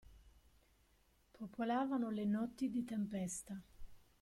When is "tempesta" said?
2.83-3.61